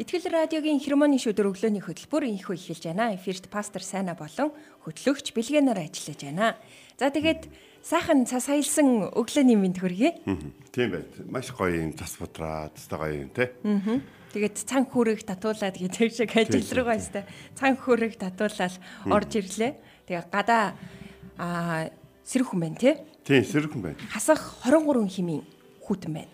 [0.00, 3.12] Итгэл радиогийн хермоны шүдэр өглөөний хөтөлбөр инхүү эхэлж байна.
[3.12, 4.48] Эфирт пастор Сайна болон
[4.88, 6.56] хөтлөгч Бэлгэнаар ажиллаж байна.
[6.96, 7.52] За тэгээд
[7.84, 10.24] сайхан цас аялсан өглөөний мэнд хүргэе.
[10.72, 11.12] Тийм байт.
[11.28, 13.52] Маш гоё юм цас будраа, цастай гоё юм те.
[14.32, 17.28] Тэгээд цан хүрэг татуулаад гэдэг шиг ажил руугаа өстэй.
[17.52, 18.80] Цан хүрэг татуулаад
[19.12, 19.76] орж ирлээ.
[20.08, 20.72] Тэгээ гадаа
[21.36, 21.92] аа
[22.24, 23.04] сэрхэн байна те.
[23.28, 24.00] Тийм, сэрхэн байна.
[24.08, 25.44] Хасах 23 химийн
[25.84, 26.32] хүүтэн байна.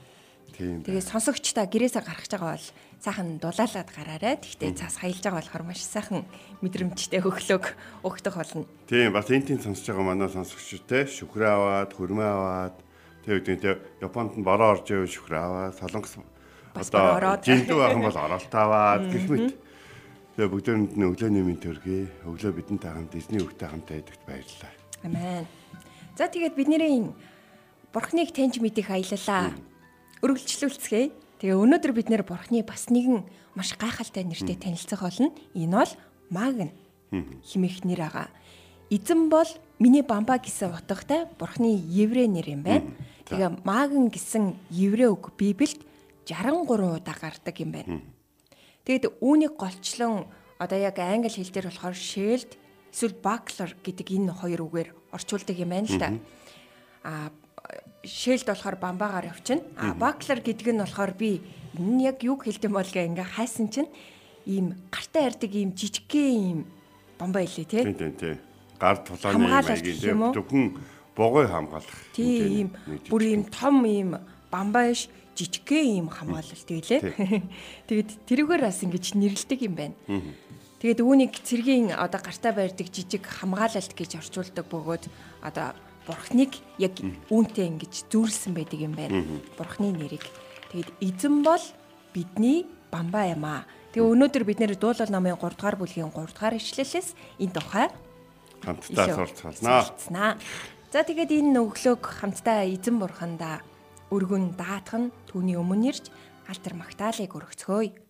[0.55, 0.83] Тийм.
[0.83, 2.69] Тэгээ сонсогчдаа гэрээсээ гарах байгаа бол
[2.99, 4.37] сайхан дулаалаад гараарай.
[4.43, 6.27] Тэгтээ цаас хаялж байгаа болохоор маш сайхан
[6.63, 7.67] мэдрэмжтэй хөглөөг
[8.03, 8.67] өгдөх болно.
[8.91, 12.77] Тийм, бас энэ тийм сонсож байгаа манай сонсогчтой шүхрээ аваад, хөрмөө аваад
[13.23, 16.19] тэг үгүй тэг Японд нь бороо орж ирэв шүхрээ аваад, солонгос
[16.75, 19.55] одоо жиндүү ахын бол оролт аваад гэх мэт.
[20.39, 22.03] Тэгээ бүгдээрэнд нь өглөөний мэд төргий.
[22.23, 24.73] Өглөө бидэнтэй хамт эзний өгтэй хамт байдагт баярлалаа.
[25.03, 25.47] Амен.
[26.15, 27.11] За тэгээд бидний
[27.93, 29.57] Бурхныг таньж мэдих аялалаа
[30.23, 31.28] өргөлжлүүлцгээе.
[31.39, 33.23] Тэгээ өнөөдөр бид нэр бурхны бас нэгэн
[33.55, 35.31] маш гайхалтай нэртэй танилцах болно.
[35.55, 35.93] Энэ бол
[36.35, 36.71] Магн
[37.47, 38.27] химэх нэр ага.
[38.91, 39.47] Эзэн бол
[39.79, 42.91] миний бамба гэсэн утгатай бурхны еврей нэр юм байна.
[43.31, 45.79] Тэгээ Магн гэсэн еврей үг Библиэд
[46.27, 48.03] 63 удаа гардаг юм байна.
[48.83, 50.27] Тэгэд үүнийг голчлон
[50.59, 52.51] одоо яг англи хэл дээр болохоор shield
[52.91, 56.11] эсвэл buckler гэдэг энэ хоёр үгээр орчуулдаг юм байна л да.
[57.07, 57.31] А
[58.09, 59.63] шээлд болохоор бамбаагаар явчихна.
[59.77, 61.45] А баклер гэдэг нь болохоор би
[61.77, 63.93] энэ яг юу хэлдэм бол гэ ингээ хайсан чинь
[64.49, 66.61] ийм гартаа ярддаг ийм жижигхэн ийм
[67.21, 67.85] бамбаа илээ тий.
[67.85, 68.39] Тийм тийм.
[68.81, 70.65] Гар тулааны маягийн зөвхөн
[71.13, 71.99] бугой хамгаалах.
[72.17, 72.69] Тийм ийм
[73.13, 74.17] бүр ийм том ийм
[74.49, 77.01] бамбаа ш жижигхэн ийм хамгаалалт байлээ.
[77.87, 79.97] Тэгээд тэрүүгээр бас ингэж нэрлдэг юм байна.
[80.79, 85.05] Тэгээд үүнийг цэргийн одоо гартаа барьдаг жижиг хамгаалалт гэж орчуулдаг бөгөөд
[85.43, 85.75] одоо
[86.09, 86.97] бурхныг яг
[87.29, 89.21] үүнтэй ингэж зүүрлсэн байдаг юм байна.
[89.61, 90.25] Бурхны нэрийг.
[90.73, 91.61] Тэгэд эзэн бол
[92.17, 93.69] бидний бамбаа юм аа.
[93.93, 97.87] Тэгээ өнөөдөр бид нэр дуулал намын 3 дугаар бүлгийн 3 дугаар ишлэлээс энэ тухай
[98.65, 100.41] хамтдаа сурцгаалнаа.
[100.89, 103.61] За тэгээд энэ өглөөг хамтдаа эзэн бурхандаа
[104.09, 106.09] өргөн даатган түүний өмнө ирж
[106.49, 108.08] алтар магтаалыг өргөцгөөе.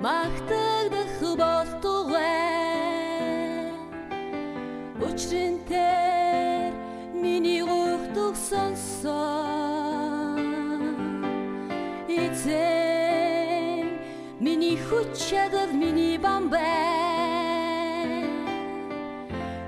[0.00, 2.18] Магтагдах болтугай.
[4.98, 6.72] Учрын тэр
[7.14, 9.18] миний гуйхдуг сонсон
[12.08, 13.86] Эцэг
[14.40, 16.62] миний хүч чадал миний бамбай.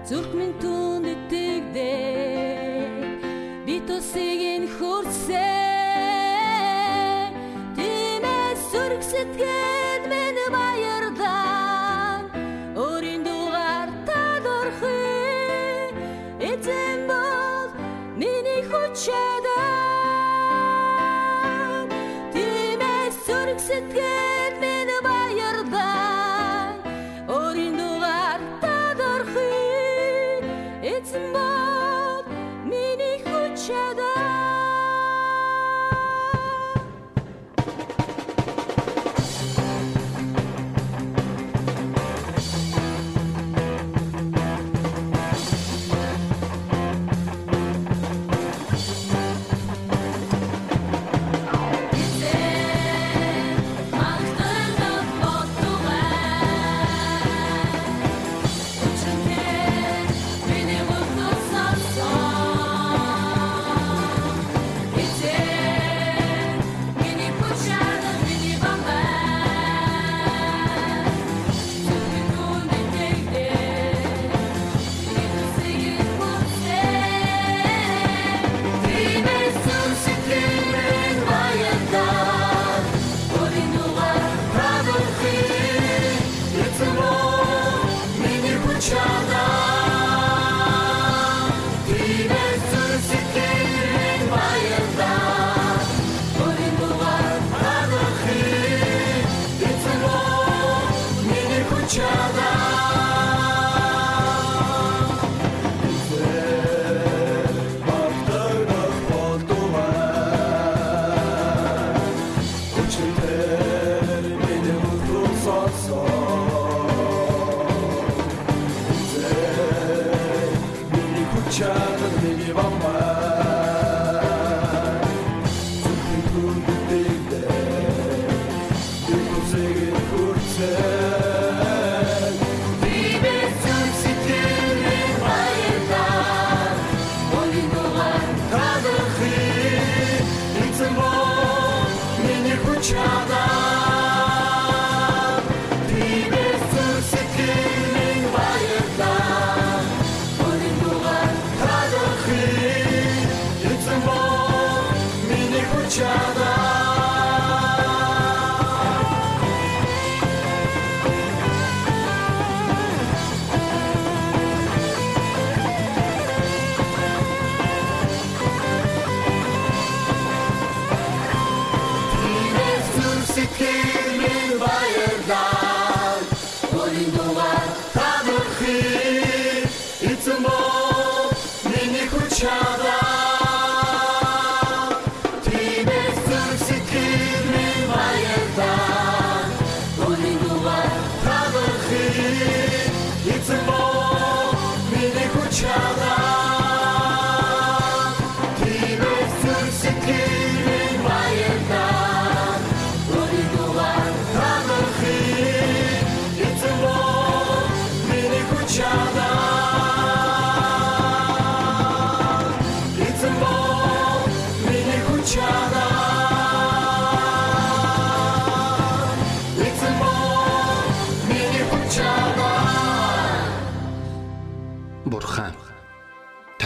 [0.09, 2.91] Зүрх минь түнд итгэдэг
[3.67, 5.70] би тусыг ин хүрсэн
[9.11, 9.80] disappear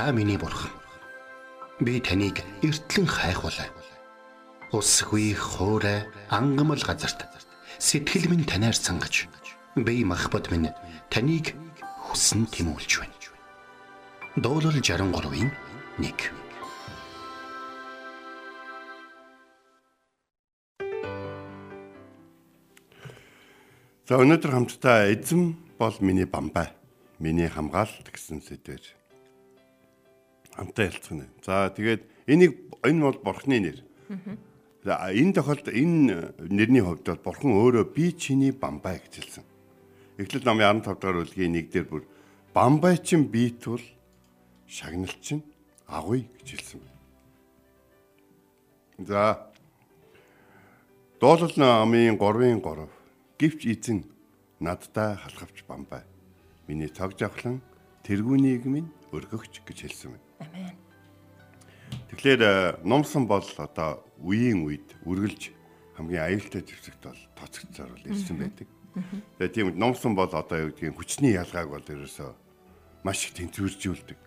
[0.04, 0.70] та миний бурхан.
[1.80, 3.72] Би таныг эртлэн хайхвалаа.
[4.70, 7.24] Усгүй хоорой ангамл газарт
[7.80, 9.24] сэтгэл минь танаар сангаж
[9.74, 10.68] би махбат минь
[11.08, 11.56] таныг
[12.04, 13.16] хүсн тимүүлж байна.
[14.36, 15.48] Дуурал 63-ийн
[15.96, 16.12] 1
[24.04, 26.76] За өнөөдөр хамтдаа эзэм бол миний бамбай.
[27.16, 29.03] Миний хамгаалалт гэсэн сэдвээр
[30.54, 31.26] хамтдаа ярилцгана.
[31.44, 32.52] За тэгээд энийг
[32.82, 33.78] энэ бол бурхны нэр.
[34.84, 39.44] За энэ тохиолдолд энэ нэрний хувьд бол бурхан өөрөө би чиний бамбай гэж хэлсэн.
[40.18, 42.02] Эхлэл номын 15 дахь үлгийн 1 дээр бүр
[42.54, 43.82] бамбай чин биет бол
[44.66, 45.42] шагналт чин
[45.86, 47.00] агуй гэж хэлсэн байна.
[48.98, 49.54] За
[51.24, 52.88] Дуулал намын 3-ын 3
[53.40, 54.04] гівч эзэн
[54.60, 56.02] надтай халахвч бамбай.
[56.68, 57.62] Миний цаг жавхлан
[58.04, 60.33] тэргүүнийг минь өргөгч гэж хэлсэн байна.
[60.44, 60.76] Амен.
[62.12, 62.52] Тэгэхээр э,
[62.84, 65.50] номсон бол одоо үеийн үед үргэлж
[65.96, 68.68] хамгийн аюултай зэвсэгт бол тооцогдсоор бол ирсэн байдаг.
[69.38, 72.30] Тэгээ тийм номсон бол одоо юу гэдгийг хүчний ялгааг бол ерөөсөө
[73.02, 74.18] маш их тэнцвэржүүлдэг.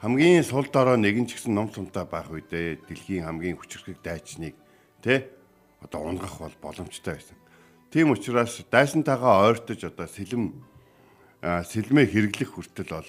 [0.00, 4.56] Хамгийн сул дорой нэгэн ч гэсэн ном сумтай байх үедээ дэлхийн хамгийн хүчрхэг дайчныг
[5.00, 5.32] тэ
[5.80, 7.36] одоо унгах бол боломжтой байсан.
[7.92, 10.52] Тийм учраас дайсантайгаа ойртож одоо сэлэм
[11.40, 13.08] а, сэлмээ хэрэглэх хүртэл бол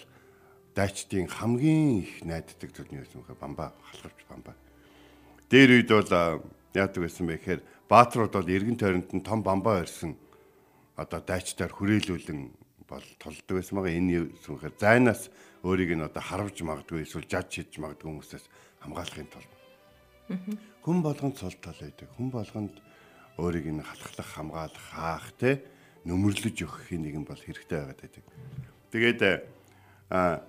[0.78, 4.54] дайчдын хамгийн их найддаг төрний байсан хэ бамба халахвч бамба.
[5.50, 6.46] Дээр үед бол
[6.78, 10.14] яадаг байсан бэ гэхээр баатрууд бол эргэн тойронд нь том бамба ирсэн
[10.94, 12.42] одоо дайчдаар хүрээлүүлэн
[12.86, 13.98] бол толдог байсан байгаа.
[13.98, 15.34] Энэ сүнхээр зайнаас
[15.66, 18.46] өөрийг нь одоо харавж магадгүй эсвэл жаж хийж магадгүй хүмүүсээс
[18.86, 19.52] хамгаалахын тулд.
[20.86, 22.08] Хүн болгонд цол тал байдаг.
[22.14, 22.76] Хүн болгонд
[23.42, 25.66] өөрийг нь халахлах хамгаалах хаах те
[26.06, 28.24] нөмөрлөж өгөхийн нэгэн бол хэрэгтэй байгаад байдаг.
[28.94, 29.20] Тэгээд
[30.14, 30.46] а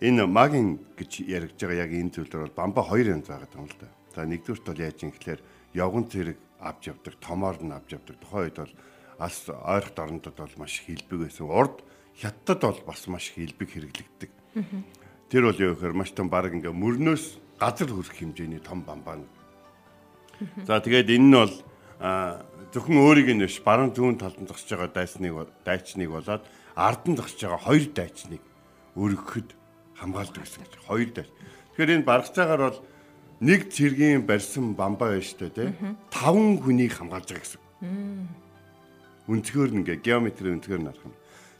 [0.00, 3.76] энэ магийн гэж яригдж байгаа яг энэ зүйлээр бол бамба хоёр янз байгаа юм л
[3.78, 3.88] да.
[4.14, 5.40] За нэгдүгürt бол яаж юм гэхээр
[5.74, 8.16] явган зэрэг авч явдаг, томоор нь авч явдаг.
[8.18, 8.74] Тухайн үед бол
[9.18, 11.46] ас ойрхот орондод бол маш хилбэг байсан.
[11.46, 11.76] Урд
[12.18, 14.30] хятадд бол бас маш хилбэг хэрэглэгддэг.
[15.30, 19.22] Тэр бол юу гэхээр маш том баг ингээ мөрнөөс газар хүрэх хэмжээний том бамбаа.
[20.66, 21.54] За тэгээд энэ нь бол
[22.74, 26.42] зөвхөн өөрийг нь биш баруун зүүн талд нь зогсож байгаа дайсныг дайчныг болоод
[26.74, 28.42] ард нь зогсож байгаа хоёр дайчныг
[28.98, 29.48] өргөхөд
[29.98, 30.72] хамгаалдаг гэсэн гэж.
[30.86, 31.30] Хоёр дайч.
[31.74, 32.80] Тэгэхээр энэ баргацаагаар бол
[33.40, 35.70] нэг цэргийн барьсан бамбаа шүү дээ, тий?
[36.10, 37.60] Таван хүнийг хамгаалж байгаа гэсэн.
[39.26, 41.14] Өнцгөр нь ингээ геометрийн өнцгөр нь харах юм.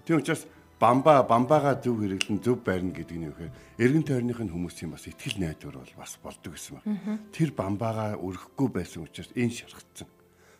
[0.05, 0.45] Тийм учраас
[0.79, 5.41] бамбаа бамбаага зөв хэрэглэн зөв барина гэдэг нь юу гэхээр эргэн тойрныхын хүмүүсийн бас ихтгэл
[5.41, 7.19] найдвар бол бас болдог гэсэн байна.
[7.33, 10.09] Тэр бамбаага өргөхгүй байсан учраас энэ шархацсан.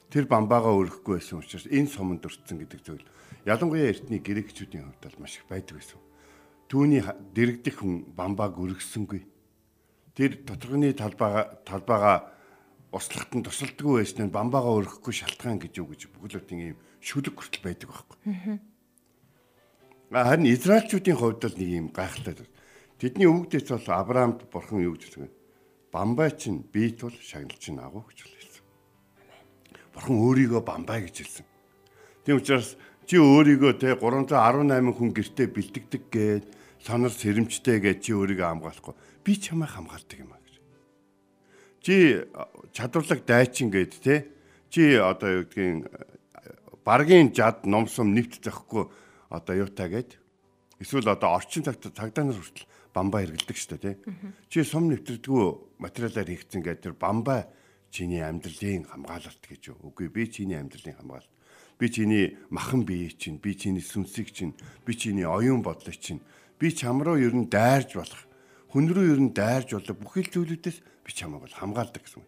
[0.09, 3.05] Тэр бамбаага өргөхгүй байсан учраас энэ суманд өртсөн гэдэг зүйл
[3.45, 6.01] ялангуяа эртний грекчүүдийн хувьд бол маш их байдаг байсан.
[6.75, 9.23] Түүний дэрэгдэх хүн бамбааг өргөссөнгүй.
[10.19, 12.35] Тэр тодорхойны талбайгаа талбайгаа
[12.91, 17.63] услахад нь тусалдаггүй байсан нь бамбаага өргөхгүй шалтгаан гэж юу гэж бүхлөтийн ийм шүлэг хүртэл
[17.63, 18.19] байдаг байхгүй.
[20.11, 22.43] А, Харин Израильчүүдийн хувьд л нэг юм гайхалтай.
[22.99, 25.31] Тэдний өвгдөөс бол Авраамд бурхан юу гэж хэлсэн?
[25.95, 28.67] Бамбай чинь биет бол шагнал чинь агуу гэж хэлсэн.
[29.95, 31.47] Бурхан өөрийгөө бамбай гэж хэлсэн.
[32.27, 32.75] Тийм учраас
[33.07, 38.95] чи өөрийгөө те 318 хүн гэртээ бэлдэгдэг гээд сонор сэрэмжтэй гэж чи өөрийгөө хамгаалахгүй.
[39.25, 40.55] Би чамайг хамгаалдаг юм а гэж.
[41.81, 41.95] Чи
[42.37, 42.45] а,
[42.77, 44.29] чадварлаг дайчин гээд те
[44.69, 45.89] чи одоо юу гэдгийг
[46.85, 48.93] баргийн жад номсом нэвт захгүй
[49.33, 50.11] одоо юутай гээд
[50.85, 53.97] эсвэл одоо орчин цагт цагдаа нар хүртэл бамбаа хэргэлдэг шүү дээ тий.
[54.53, 57.49] Чи сум нэвтрдэггүй материалаар хийгдсэн гэдэг тэр бамбаа
[57.91, 59.75] чиний амьдралын хамгаалалт гэж?
[59.83, 61.33] Үгүй би чиний амьдралын хамгаалалт.
[61.75, 64.55] Би чиний махан бие чинь, би чиний сүнсийг чинь,
[64.87, 66.23] би чиний оюун бодлыг чинь,
[66.59, 68.23] би чам руу ер нь дайрж болох,
[68.71, 72.25] хүн рүү ер нь дайрж болох бүхэл зүйлүүдээс би чамайг бол хамгаалдаг гэсэн.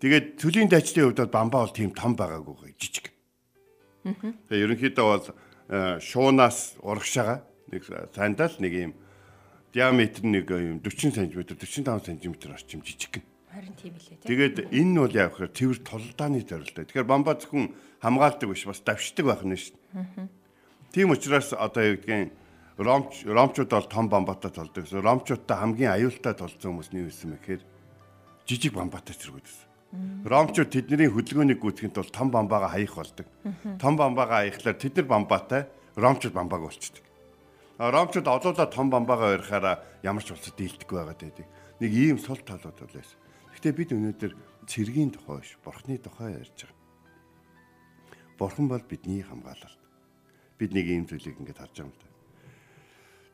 [0.00, 3.12] Тэгээд цөлийн дайчдын хувьд бол бамбаа бол тийм том байгаагүй жижиг.
[4.04, 7.84] Тэгээ ерөнхийдөө бол э, шуунаас урагшаага нэг
[8.16, 8.92] сандал нэг юм
[9.76, 13.24] диаметр нэг юм 40 см 45 см орчим жижиг гэн.
[13.52, 14.28] Харин тийм билээ тий.
[14.30, 16.88] Тэгээд энэ нь бол яг хэр цэвэр толдааны зорилттой.
[16.88, 20.28] Тэгэхээр бамбаа зөвхөн хамгаалдаг биш бас давшдаг байх нь шүү дээ.
[20.96, 22.32] Тийм учраас одоо юу гэдгийг
[22.80, 24.84] ромч ромчууд бол том бамбаатай толдог.
[24.88, 27.62] Ромчуудтай хамгийн аюултай толцсон хүмүүс нь юу гэсэн бэ гэхээр
[28.48, 29.68] жижиг бамбаатай зэрэгүүдсэн.
[30.24, 33.26] Ромчууд тэдний хөдөлгөөнийг гүйцэхэд бол том бамбаага хаях болдог.
[33.76, 35.62] Том бамбаага хаяхлаар тэд нар бамбаатай,
[36.00, 37.04] ромчууд бамбааг болчдөг.
[37.76, 41.46] Ромчууд олоолаа том бамбаага өрхөөраа ямар ч улсад дийлдэхгүй байгаад байдаг.
[41.84, 43.18] Нэг ийм сул талууд байсан.
[43.56, 44.32] Гэхдээ бид өнөөдөр
[44.70, 46.78] цэргийн тухай биш, бурхны тухай ярьж байгаа.
[48.38, 49.80] Бурхан бол бидний хамгаалалт.
[50.56, 52.09] Бид нэг ийм зүйлийг ингэж харж байгаа юм да.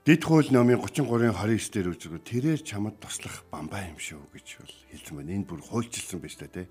[0.06, 4.74] Дэд хууль номын 33-ын 29 дээр үзэгөө тэрээр чамд туслах бамбаа юм шүү гэж бол
[4.94, 5.34] хэлсэн байна.
[5.34, 6.70] Энэ бүр хуульчилсан биз дээ,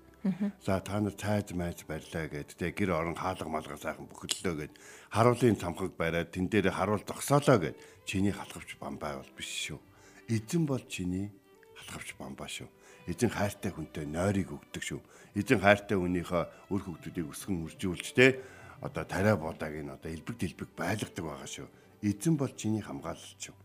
[0.64, 4.72] За та нар цайз майз барьлаа гэд тэ гэр орон хаалга малгай сайхан бүхэллөө гэд
[5.12, 7.76] харуулын цамхаг бариад тэн дээр харуул зогсоолоо гэд
[8.08, 9.84] чиний халахвч бамбаа бол биш шүү.
[10.32, 11.28] Эзэн бол чиний
[11.76, 12.72] халахвч бамбаа шүү.
[13.04, 15.04] Эзэн хайртай хүнтэй нойрыг өгдөг шүү.
[15.36, 18.40] Эзэн хайртай хүнийхээ үр хөвгүүдийг өсгөн үржүүлж тэ
[18.80, 21.68] одоо тариа буудааг нь одоо элбэг дэлбэг байлгадаг байгаа шүү
[22.02, 23.56] эзэн бол чиний хамгаалалч юм.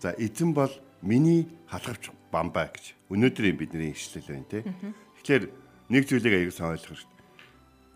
[0.00, 0.72] За эзэн бол
[1.02, 4.64] миний халахвч бамбаа гэж өнөөдрийн бидний ишлэл байна те.
[5.22, 5.44] Тэгэхээр
[5.88, 7.16] нэг зүйлийг аягүй ойлгох хэрэгтэй.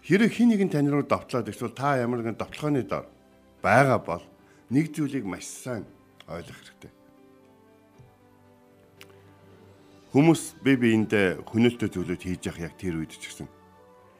[0.06, 3.06] Хэрэг хин нэгэн тань руу давтлаад эсвэл та ямар нэгэн давталгааны дор
[3.62, 4.24] байгаа бол
[4.70, 5.84] нэг зүйлийг маш сайн
[6.30, 6.92] ойлгох хэрэгтэй.
[10.10, 13.46] Хүмүүс бие биендээ хөнөөлтөй зүйлүүд хийж явах яг тэр үед ч гэсэн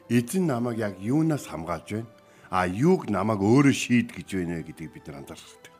[0.07, 2.09] эзэн намайг яг юунаас хамгаалж байна?
[2.51, 5.71] А юуг намайг өөрөө шийд гэж байна гэдгийг бид нар анзаарах хэрэгтэй.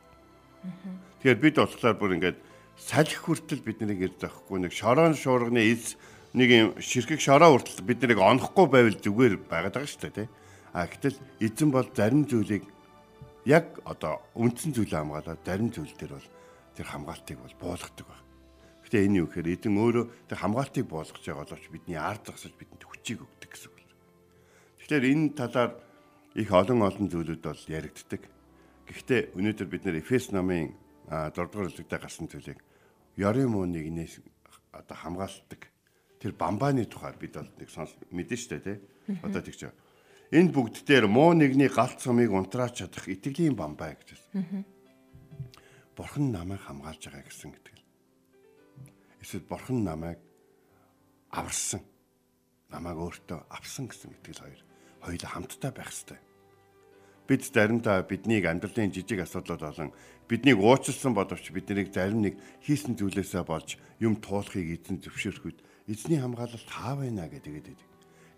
[1.20, 2.38] Тэгэхээр бид болохоор бүр ингээд
[2.80, 6.00] салхи хүртэл биднийг ирж захгүй нэг шороон шуурганы эз
[6.32, 10.28] нэг юм ширхэг шороо хүртэл биднийг онохгүй байвал зүгээр байгаад байгаа шүү дээ тий.
[10.72, 12.64] А гэтэл эзэн бол зарим зүйлийг
[13.44, 16.28] яг одоо үндсэн зүйлээ хамгаалаад зарим зүйл дээр бол
[16.72, 18.24] тэр хамгаалтыг бол буулгадаг байна.
[18.88, 22.88] Гэтэ энэ юу гэхээр эзэн өөрөө тэр хамгаалтыг буулгаж байгаа боловч бидний ард зогсож бидэнд
[22.88, 23.78] хүчийг өгдөг гэсэн үг.
[24.80, 25.70] Тэгэхээр энэ талаар
[26.34, 28.22] их олон олон зүйлүүд бол яригддаг.
[28.88, 30.72] Гэхдээ өнөөдөр бид нэр Эфес намын
[31.08, 32.60] 6 дугаар бүлэгтээ гарсан зүйлийг
[33.20, 34.24] ёрын муу нэгнээс
[34.72, 35.68] одоо хамгаалдаг.
[36.16, 38.76] Тэр бамбааны тухай бид бол нэг сонс мэдэн штэ тий.
[39.20, 39.68] Одоо тэгж
[40.32, 44.64] энэ бүгд дээр муу нэгний галт цомыг унтрааж чадах итгэлийн бамбаа гэж байна.
[45.92, 47.76] Бурхан намайг хамгаалж байгаа гэсэн гэдэг.
[49.20, 50.18] Эсвэл бурхан намайг
[51.28, 51.84] аварсан.
[52.72, 54.71] Намайг өөртөө авсан гэсэн итгэл хоёр
[55.02, 56.20] хоёул хамтдаа байх хэрэгтэй.
[57.26, 59.90] Бид заримдаа биднийг амьдралын жижиг асуудлууд болон
[60.30, 65.58] биднийг уучлсан боловч биднийг зарим нэг хийсэн зүйлээсээ болж юм туулахыг эзэн зөвшөөрөхөд
[65.90, 67.78] эзний хамгаалалт хаа байна гэдэг.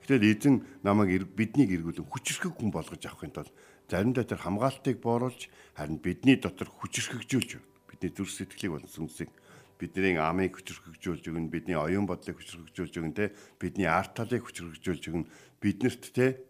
[0.04, 0.54] Гэтэл эзэн
[0.84, 3.52] намайг биднийг эргүүлэн хүчрхэг хүн болгож авахын тулд
[3.88, 7.50] заримдаа тэр хамгаалтыг бооруулж харин бидний дотор хүчрхэгжүүлж
[7.88, 9.32] бидний зүрх сэтгэлийг болон сүнсийг
[9.78, 13.24] бидний амыг хүчрхэгжүүлж өгнө, бидний оюун бодлыг хүчрхэгжүүлж өгнө, те
[13.58, 15.28] бидний арт талыг хүчрхэгжүүлж өгнө.
[15.60, 16.40] Биднэрт те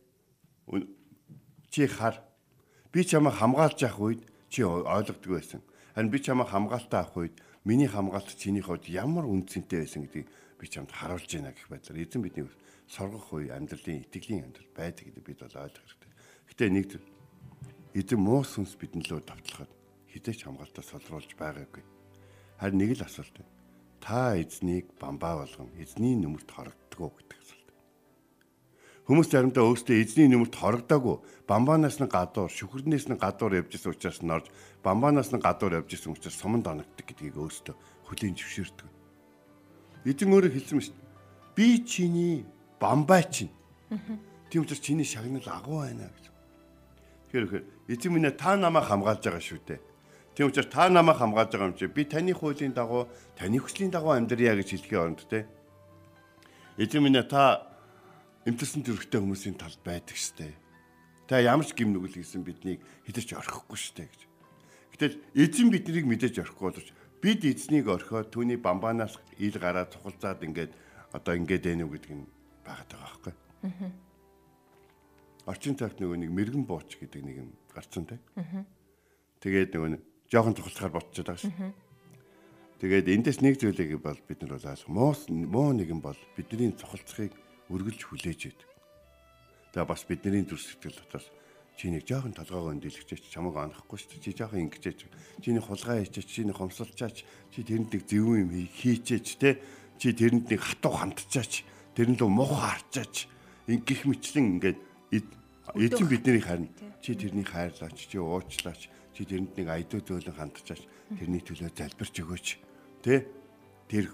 [1.71, 2.21] чи хар
[2.93, 5.61] би чамайг хамгаалж явах үед чи ойлгодог байсан.
[5.95, 10.29] Харин би чамайг хамгаалтаа авах үед миний хамгаалт чиний хувьд ямар үнцэнтэй байсан гэдгийг
[10.61, 12.47] би чамд харуулж байна гэх байдлаар эзэн бидний
[12.87, 16.13] соргох үе амьдралын итгэлийн амьдрал байдаг гэдэг бид бол ойлгох хэрэгтэй.
[16.49, 16.87] Гэтэ нэг
[17.99, 19.73] эзэн муу сүнс бидэн лөө давтлахад
[20.13, 21.83] хизээч хамгаалтаа солируулж байгаагүй.
[22.61, 23.53] Харин нэг л асуулт байна.
[23.99, 27.34] Та эзнийг бамбаа болгон эзний нүмерт хорогддог гэдэг асуулт.
[29.05, 34.49] Хүмүүс заримдаа өөрсдөө эзний нүмерт хорогдоогүй бамбаанаас нь гадуур, шүхрнээс нь гадуур явжсэн учраас норж,
[34.81, 37.77] бамбаанаас нь гадуур явжсэн учраас суманд оногддог гэдгийг өөрсдөө
[38.09, 38.89] хүлийн зөвшөөрдөг.
[40.09, 40.97] Эзэн өөрөө хэлсэн мэт
[41.53, 42.49] би чиний
[42.81, 43.53] бамбай чинь.
[44.49, 46.25] Тийм учраас чиний шагнал агуу байна гэж.
[47.29, 49.81] Тэгэхээр эзэн минь та намайг хамгаалж байгаа шүү дээ.
[50.33, 54.17] Тийм учраас та намайг хамгаалж байгаа юм чи би таны хуулийн дагуу, таны хүслийн дагуу
[54.17, 55.45] амьдрья гэж хэлхийн оронд те.
[56.81, 57.74] Эзэн минь та
[58.45, 60.53] эмтэрсэн төрхтэй хүмүүсийн талд байдаг штэ.
[61.25, 64.21] Та ямар ч гим нүгэл хийсэн биднийг хідэрч орхихгүй штэ гэж.
[64.93, 66.89] Гэтэл эзэн биднийг мэдээж орхихгүй боловч
[67.25, 70.73] бид эзнийг орхиод түүний бамбаанаас ил гараад цухалзаад ингээд
[71.17, 72.29] одоо ингээд ээ нү гэдэг нь
[72.69, 73.35] байгаад байгаа байхгүй.
[75.49, 78.21] Орчин цагт нөгөө нэг мэрэгэн бууч гэдэг нэг юм гарцсан те.
[79.41, 79.99] Тэгээд нөгөө
[80.29, 81.73] жоохон цухалцахаар ботчод байгаа шүү.
[82.85, 84.93] Тэгээд эндээс нэг зүйлийг бол бид нар бол ойлгох.
[84.93, 87.33] Муу муу нэгэн бол бидний цухалцахыг
[87.71, 88.71] үргэлж хүлээж идэв.
[89.73, 91.27] Тэгээ бас бидний зүрх сэтгэл дотроос
[91.75, 94.25] чи нэг жоохон толгоогоо өндөлгчээч чамайг анахгүй шүү дээ.
[94.25, 95.01] Чи жоохон ингэчээч.
[95.43, 99.59] Чиний хулгай хийчээч, чиний хомсолчаач, чи тэрэнд нэг зөвүүн юм хийчээч те.
[99.99, 101.67] Чи тэрэнд нэг хатуу хандчаач.
[101.95, 103.31] тэрэн лөө мух харчаач
[103.71, 104.79] ингэх мэтлэн ингээд
[105.15, 105.35] эд-
[105.79, 106.69] эзэн бидний харна.
[107.01, 110.83] Чи тэрний хайрлаач, чи уучлаач, чи тэрэнд нэг айдуу зөөлөн хандчаач,
[111.15, 112.47] тэрний төлөө залбирч өгөөч.
[113.03, 113.27] Тэ?
[113.87, 114.11] Тэр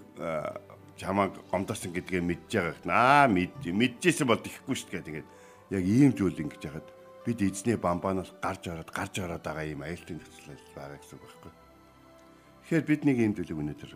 [1.01, 2.51] а, чамаг гомдосон гэдгээ мэдж
[2.85, 3.25] байгаа.
[3.25, 5.25] Аа мэд мэдчихсэн бол ихгүй шүү дээ.
[5.25, 5.29] Тэгээд
[5.73, 6.87] яг ийм зүйл ингэж яхад
[7.25, 11.53] бид эзний бамбаанаас гарч ороод гарч ороод байгаа ийм аюултай нөхцөл байгаа гэсэн үг байхгүй.
[12.61, 13.93] Тэгэхээр бид нэг ийм зүйлийг өнөөдөр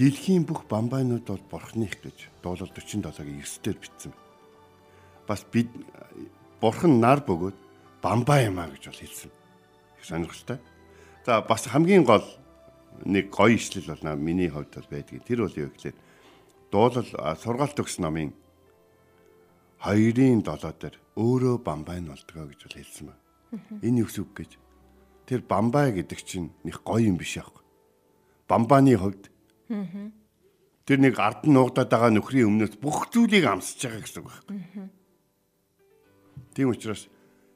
[0.00, 4.12] Дэлхийн бүх бамбайнууд бол бурхных гэж дуулал 47-гийн 9-дэр бичсэн.
[5.28, 5.68] Бас бид
[6.56, 7.56] бурхан нар бөгөөд
[8.00, 9.28] бамбай юм а гэж бол хэлсэн.
[10.00, 10.56] Их сонирхолтой.
[11.28, 12.24] За бас хамгийн гол
[13.04, 15.24] нэг гоё ишлэл бол наа миний хувьд бол байдгийг.
[15.24, 15.96] Тэр бол юу гэхээр
[16.70, 18.32] дуулал сургаалт төгс номын
[19.80, 23.16] 2-ын 7 дээр өөрөө бамбай нь болдгоо гэж хэлсэн ба.
[23.80, 24.50] Энэ юу үг гэж?
[25.24, 27.64] Тэр бамбай гэдэг чинь нэг гоё юм биш аахгүй.
[28.46, 29.30] Бамбааны хувьд
[30.90, 34.58] Тэр нэг ард нь нуугдаад байгаа нөхрийн өмнөөс бүх зүйлийг амсаж байгаа гэсэн үг байхгүй.
[36.50, 37.06] Тийм учраас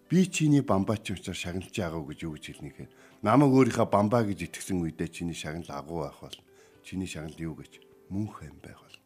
[0.07, 2.93] би чиний бамбаач учраас шагналж байгаа гэж юу гэж хэлнэ гэхээр
[3.25, 6.37] намайг өөрийнхөө бамбаа гэж итгэсэн үедээ чиний шагнал агуу байх бол
[6.85, 7.81] чиний шагнал юу гэж?
[8.13, 8.97] Мөнх юм байх бол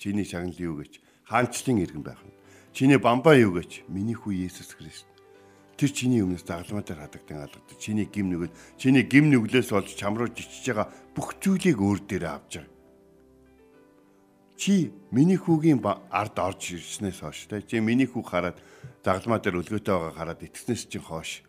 [0.00, 1.04] чиний шагнал юу гэж?
[1.28, 2.32] Хаанчлын иргэн байх нь
[2.72, 3.84] чиний бамбаа юу гэж?
[3.92, 5.04] Миний хүү Есүс Христ.
[5.76, 10.16] Тэр чиний өмнөөс загламаа дээр хадагдан алгадаг чиний гим нүгэл чиний гим нүглээс болж чам
[10.16, 12.72] руу жичиж байгаа бүх зүйлийг өөр дээрээ авч байгаа
[14.62, 18.56] чи миний хүүгийн ард орж ирснээс хойш те чи миний хүүг хараад
[19.02, 21.42] загламаа дээр өлгөөтэй байгаа хараад итгэснээс чинь хойш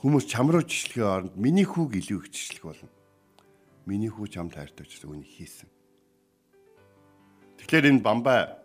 [0.00, 2.88] хүмүүс чам руу жишлэхийн оронд миний хүүг илүү их жишлэх болно.
[3.84, 5.68] Миний хүү чамд хайртай ч үнийг хийсэн.
[7.60, 8.56] Тэгэхээр энэ бамбай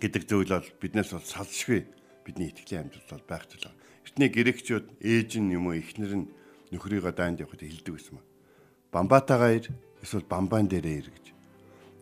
[0.00, 1.84] гэдэг зүйл бол биднээс бол салшгүй
[2.24, 3.68] бидний итгэлийн амьдрал бол байх зүйл.
[4.08, 6.30] Эртний грекчүүд ээж нь юм уу эхнэр нь
[6.72, 8.26] нөхрийгөө дайнд явахад хэлдэг байсан маа.
[8.88, 9.68] Бамбатагаа ир
[10.00, 11.26] эсвэл бамбаан дээрээ ир гэж.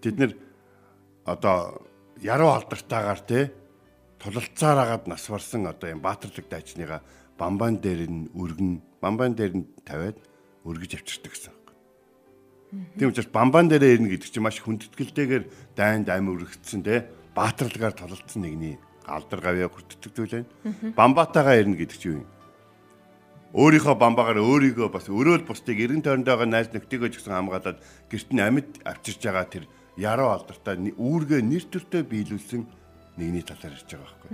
[0.06, 0.32] Тэд нэр
[1.26, 1.82] одоо
[2.22, 3.50] яруу алдарттайгаар те
[4.22, 7.02] тулалцаар агаад нас барсан одоо юм баатарлаг дайчныгаа
[7.40, 10.20] бамбаан дээр нь өргөн бамбаан дээр нь тавиад
[10.68, 11.60] өргөж авчирдаг гэсэн.
[12.70, 18.46] Тийм учраас бамбаан дээрээ ирнэ гэдэг чинь маш хүндэтгэлтэйгээр дайнд амь өргөцсөн те баатарлагаар тулалцсан
[18.46, 20.94] нэгний алдар гавьяа хүртдэг зүйл байна.
[20.94, 22.28] Бамбатагаа ирнэ гэдэг чинь юу юм?
[23.50, 28.30] Өөрийнхөө бамбаагаар өөрийгөө бас өрөөл бусдыг эргэн тойронд байгаа найз нөхдөгөө ч гэсэн хамгаалаад гэрт
[28.30, 29.64] нь амьд авчирж байгаа тэр
[29.98, 32.62] яруу алдартай үүргээ нэр төртөө биелүүлсэн
[33.18, 34.30] нэгний талаар ярьж байгаа байхгүй.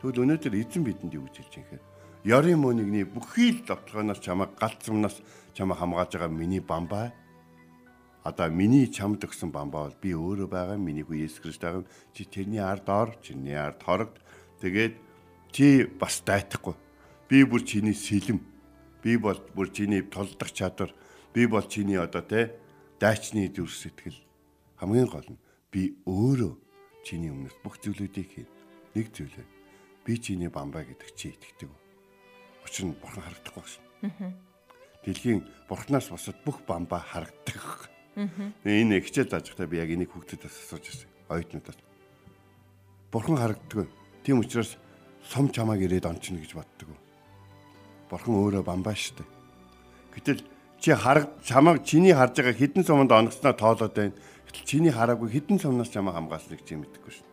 [0.00, 1.93] Тэгвэл өнөөдөр эзэн бидэнд юу гэж хэлж байгаа юм
[2.24, 5.20] Ярын мөнигний бүхий л давталгаанаас чамайг галт зумнаас
[5.52, 7.12] чамайг хамгааж байгаа миний бамбаа
[8.24, 11.84] Одоо миний чамд өгсөн бамбаа бол би өөрөө байгаа миний хүү Есүс Христ байгаа
[12.16, 14.16] чи тэрний ард ор чиний ард хорогд.
[14.64, 14.96] Тэгээд
[15.52, 16.72] чи бас дайтахгүй
[17.28, 18.40] би бүр чиний сэлэм.
[19.04, 20.96] Би бол бүр чиний толдох чадвар.
[21.36, 22.56] Би бол чиний одоо те
[22.96, 24.16] дайчны дүр сэтгэл.
[24.80, 25.36] Хамгийн гол нь
[25.68, 26.56] би өөрөө
[27.04, 28.48] чиний өмнөс бүх зүйлүүдийг хийн
[28.96, 29.52] нэг зүйл байна
[30.04, 31.83] би чиний бамбаа гэдэг чи итгэдэг
[32.64, 33.84] учир нь бурхан харагдахгүй шин
[35.04, 40.86] дэлхийн бурхнаас босоод бүх бамбаа харагддаг Энэ хичээл зааж байхдаа би яг энийг хүүхдэд асууж
[40.86, 41.10] ирсэн.
[41.26, 41.78] Оюутнуудад.
[43.10, 43.90] Бурхан харагддаг.
[44.22, 44.78] Тийм учраас
[45.26, 46.94] сум чамааг ирээд ончно гэж боддог.
[48.06, 49.26] Бурхан өөрөө бамбаа штэ.
[50.14, 50.46] Гэтэл
[50.78, 54.14] чи хараг чамааг чиний харж байгаа хідэн суманд онгоцноо тоолоод байна.
[54.46, 57.26] Гэтэл чиний хараагүй хідэн сумнаас чамаа хамгаалсныг чи мэдэхгүй шин.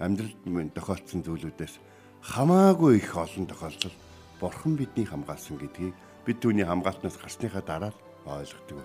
[0.00, 1.76] Амьдралд минь тохиолдсон зүйлүүдээс
[2.24, 3.92] хамаагүй их олон тохиолдол
[4.40, 5.94] бурхан бидний хамгаалсан гэдгийг
[6.26, 8.84] бид түүний хамгаалтнаас гарсныхаа дараа л ойлгодог.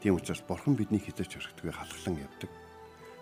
[0.00, 2.50] Тийм учраас бурхан бидний хизээч өргөдгөө халахлан явдаг.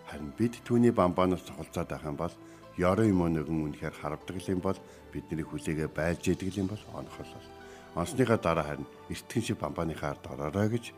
[0.09, 2.33] Харин бид түүний бамбаанаас цохолцоод байх юм бол
[2.77, 4.77] ёроо юм нэгэн үнэхээр харагдаг юм бол
[5.11, 7.33] бидний хүлээгээ байлж идэг юм бол онохол.
[7.95, 10.93] Онсныхаа дараа харин эртгэн шиг бамбааныхаа ард ороорой гэж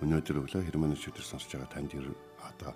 [0.00, 2.72] өнөөдөр өглөө хэрмэн өчигдөр сонсож байгаа танд одоо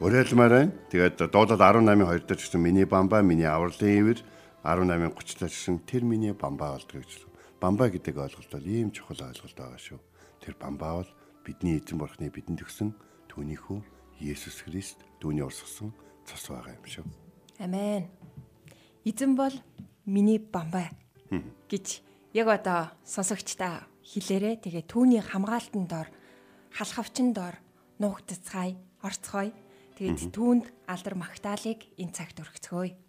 [0.00, 0.72] уриалмаар байна.
[0.90, 4.18] Тэгээд дуулал 18-ын 2 дээр гэсэн миний бамбаа, миний авралын ивэр
[4.62, 7.26] 18-ын 30 дээр гэсэн тэр миний бамбаа болдог гэж.
[7.58, 9.98] Бамбаа гэдэг ойлголт бол ийм чухал ойлголт байгаа шүү.
[10.38, 11.10] Тэр бамбаа бол
[11.42, 12.94] бидний эзэн бурхны бидэнд өгсөн
[13.26, 13.78] түүнийхүү
[14.22, 15.90] Есүс Христ түүний урсгасан
[16.22, 17.06] цус байгаа юм шүү.
[17.58, 18.06] Амен.
[19.02, 19.54] Эзэн бол
[20.06, 20.94] миний бамбай
[21.66, 24.62] гэж яг одоо сонсогчдаа хэлээрэ.
[24.62, 26.06] Тэгээ түүний хамгаалтан дор
[26.70, 27.58] халахвчин дор
[27.98, 29.50] нуугдцгаая, орцгоё.
[29.98, 33.01] Тэгээд түүнд алдар магтаалык энэ цагт өргөцгөөе.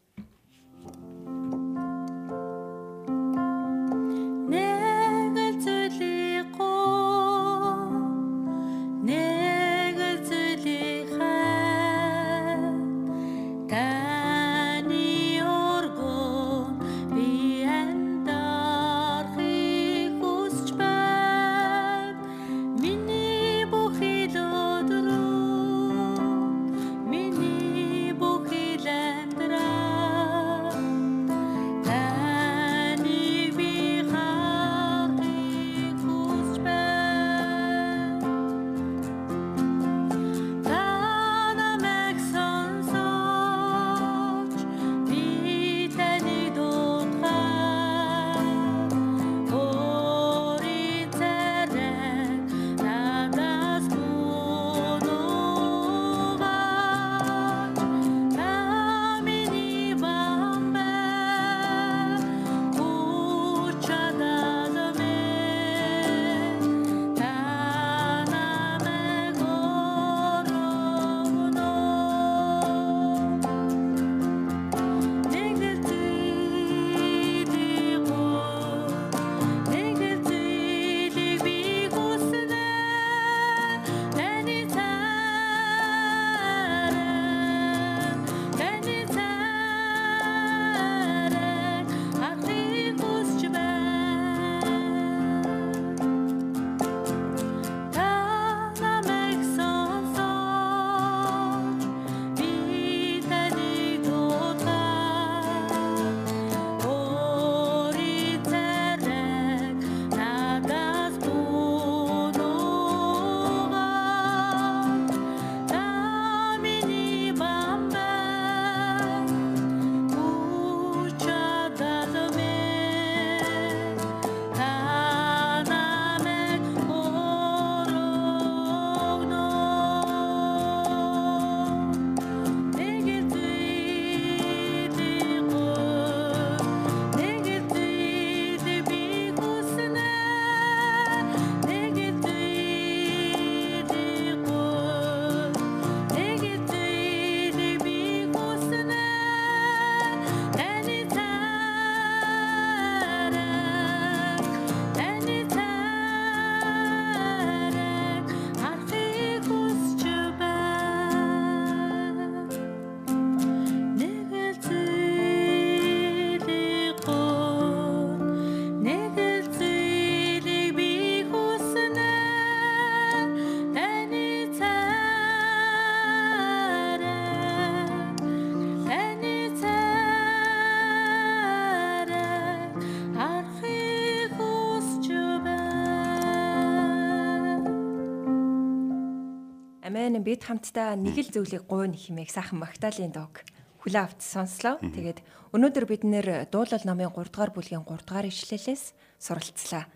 [190.13, 190.21] Амен.
[190.21, 193.41] Бид хамтдаа нэг л зүйлийг гуйна хэмээх сайхан Магдалины дог
[193.82, 194.78] хүлээ авч сонслоо.
[194.78, 195.26] Тэгээд
[195.58, 199.89] өнөөдөр бид нэр дуулал номын 3 дугаар бүлгийн 3 дугаар ишлэлээс суралцлаа.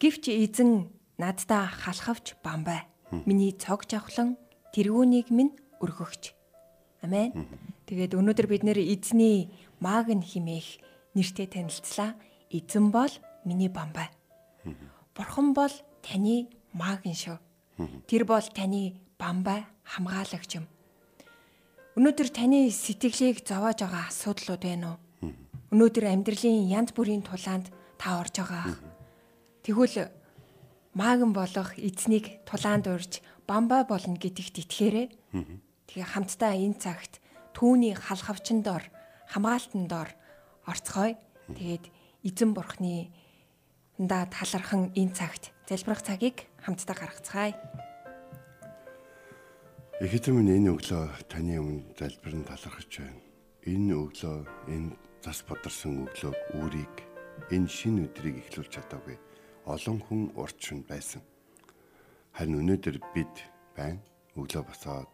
[0.00, 0.88] Гэвч эзэн
[1.20, 2.88] наддаа халахвч бамбай.
[3.28, 4.40] Миний цог жавхлан
[4.72, 5.52] тэргүүнийг минь
[5.84, 6.32] өргөгч.
[7.04, 7.36] Амен.
[7.84, 10.80] Тэгээд өнөөдөр бид нэр эзний магн химээх
[11.12, 12.16] нэртэй танилцлаа.
[12.48, 13.12] Эзэн бол
[13.44, 14.08] миний бамбай.
[15.12, 17.36] Бурхан бол таны магн шүү.
[18.08, 20.66] Тэр бол таны бамбай хамгаалагч юм.
[22.00, 24.98] Өнөөдөр таны сэтгэлийг зовоож байгаа асуудлууд байна уу?
[25.76, 27.68] Өнөөдөр амьдралын янз бүрийн тулаанд
[28.00, 28.80] та орж байгаа.
[29.60, 30.08] Тэгвэл
[30.96, 35.06] магн болох эзнийг тулаанд урьж бамбай болно гэдэгт итгээрэй.
[35.90, 37.20] Тэгээ хамтдаа энэ цагт
[37.52, 38.88] түүний халахвчин дор
[39.28, 40.08] хамгаалтан дор
[40.64, 41.18] орцгоё.
[41.52, 41.84] Тэгээд
[42.24, 43.12] эзэн бурхны
[43.98, 47.54] да талархан энэ цагт залбирах цагийг хамтдаа гаргацгаая.
[50.00, 53.20] Эхэдэн минь энэ өглөө таны өмнө залбирэн талархаж байна.
[53.68, 54.38] Энэ өглөө
[54.72, 56.94] энэ зас бодрсон өглөөг үүрийг
[57.52, 59.20] энэ шин өдрийг эхлүүлж чадаагүй.
[59.68, 61.20] Олон хүн урчин байсан.
[62.32, 63.44] Харин өнөөдөр бид
[63.76, 64.00] байна.
[64.40, 65.12] Өглөө босоод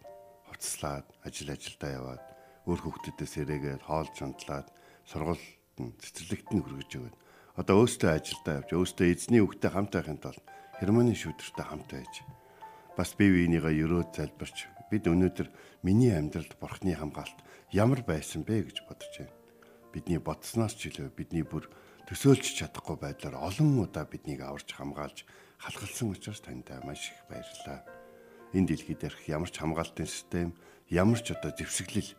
[0.54, 2.22] хувцаслаад ажил ажилдаа яваад
[2.70, 4.70] өөр хүүхдүүдээс ирээгээд хоол чандлаад
[5.02, 7.16] сургуульд нь цэцэрлэгт нь хүргэж өгöd.
[7.58, 10.46] Одоо өөстөө ажилдаа явж өөстөө эзний хүүхдэд хамт байхын тулд
[10.78, 12.22] Германы шүүдэртэй хамт байж
[12.96, 15.48] бас бие биенийгаа өрөөд залбирч бид өнөөдөр
[15.82, 17.38] миний амьдралд бурхны хамгаалт
[17.74, 19.34] ямар байсан бэ гэж бодож байна.
[19.92, 21.66] Бидний бодсноос ч илүү бидний бүр
[22.06, 25.26] төсөөлж чадахгүй байдлаар олон удаа биднийг аварч хамгаалж
[25.58, 27.82] халахалсан учраас танд маш их баярлалаа.
[28.54, 30.54] Энэ дэлхий дээрх ямар ч хамгаалтын систем,
[30.86, 32.14] ямар ч одоо зэвсэглэл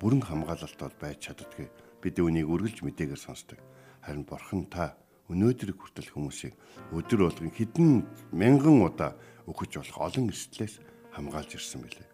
[0.00, 1.70] бүрэн хамгаалалт бол байж чаддгүй.
[2.02, 3.60] Бид үүнийг үргэлж мэдээгээр сонсдог.
[4.02, 4.98] Харин бурхан та
[5.30, 6.54] өнөөдрийг хүртэл хүмүүсийг
[6.92, 8.04] өдөр болгон хэдэн
[8.34, 9.16] мянган удаа
[9.48, 10.80] өгөж болох олон эрсдлээс
[11.14, 12.08] хамгаалж ирсэн билээ.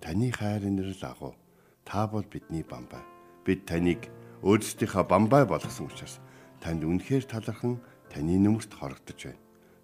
[0.00, 1.36] Таны хайрын нэрэл агуу.
[1.84, 3.04] Та бол бидний бамбай.
[3.44, 4.08] Бид таныг
[4.42, 6.18] өөрсдийнхөө бамбай болгосон учраас
[6.64, 9.42] танд үнэхээр талархан таны нөмөрт хорогдож байна.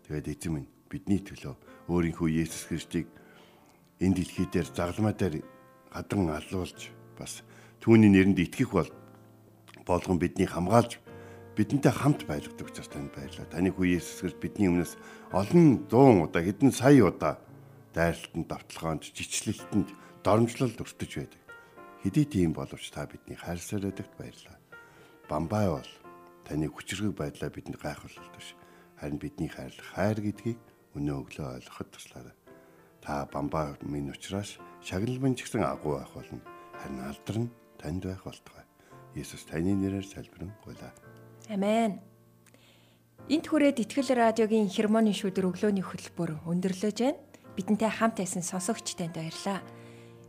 [0.08, 1.54] Тэгээд эзэн минь бидний төлөө
[1.88, 3.06] өөрийнхөө Есүс Христийг
[4.00, 5.44] энэ дэлхий дээр загламаа дээр
[5.92, 7.42] гадан алуулж бас
[7.80, 8.90] түүний нэрэнд итгэх бол
[9.86, 10.98] болгон бидний хамгаалж
[11.56, 13.46] бидэнтэй хамт байлгадаг учраас танд баярлалаа.
[13.50, 14.98] Таны хүү Есүс Христ бидний өмнөөс
[15.30, 17.38] олон зуун удаа хэдэн сая удаа
[17.94, 19.88] дайралтанд, давталгаанд, жичлэлтэнд
[20.26, 21.40] доромжлолд өртөж байдаг.
[22.02, 24.58] Хэдий тийм боловч та бидний хайрсаар байдагт баярлалаа.
[25.30, 25.90] Бамбай бол
[26.44, 28.52] таны хүчрэг байдлаа бидэнд гайхуулалт биш.
[29.00, 30.58] Харин бидний хайр хайр гэдгийг
[30.98, 32.36] өнөө өглөө ойлгоход туслаарай.
[33.00, 36.42] Та бамбай минь учраас шагналмын ч гэсэн агуу байх болно.
[36.82, 38.64] Харин алдар нь танд байх болтугай.
[39.14, 40.92] Есүс таны нэрээр залбирэн гуйлаа.
[41.48, 42.02] Амен.
[43.28, 47.33] Энт хүрээд Итгэл радиогийн хермоны шүдэр өглөөний хөтөлбөр өндөрлөж байна.
[47.54, 49.62] Бидэнтэй хамт байсан сонсогч танд баярлалаа.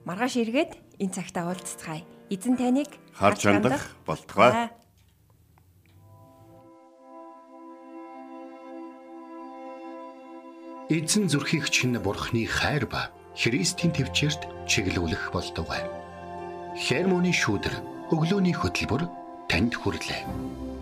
[0.06, 2.06] Маргааш эргээд энэ цагтаа уулзцгаая.
[2.30, 4.70] Эзэн таныг Харж хандах болтугай.
[10.86, 15.82] Эзэн зүрхийг чинь бурхны хайр ба Христийн төвчөрт чиглүүлэх болтугай.
[16.78, 17.74] Хермоны шүүдэр
[18.14, 19.10] өглөөний хөтөлбөр
[19.50, 20.75] танд хүрэлээ.